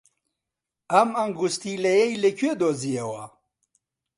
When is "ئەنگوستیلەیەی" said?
1.17-2.19